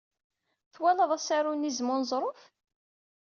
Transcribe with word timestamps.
Twalaḍ 0.73 1.11
asaru 1.17 1.53
n 1.53 1.67
Izem 1.69 1.89
n 1.91 1.93
Uneẓruf? 1.95 2.41